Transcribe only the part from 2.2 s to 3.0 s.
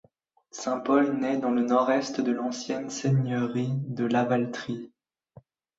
de l’ancienne